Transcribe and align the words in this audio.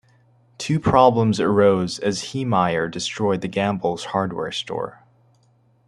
Two 0.57 0.79
problems 0.79 1.39
arose 1.39 1.99
as 1.99 2.33
Heemeyer 2.33 2.89
destroyed 2.89 3.41
the 3.41 3.47
Gambles 3.47 4.05
hardware 4.05 4.51
store. 4.51 5.03